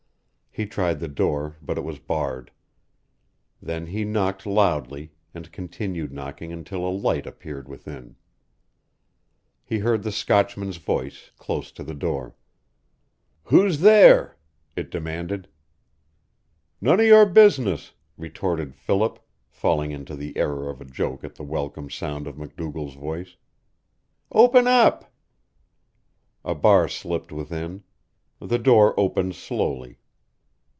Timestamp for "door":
1.07-1.55, 11.93-12.35, 28.59-28.93